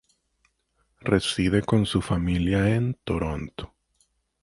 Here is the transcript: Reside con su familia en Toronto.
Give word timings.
Reside 1.01 1.61
con 1.61 1.85
su 1.85 2.01
familia 2.01 2.73
en 2.75 2.97
Toronto. 3.03 3.75